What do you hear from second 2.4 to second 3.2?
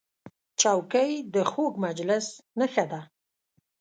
نښه ده.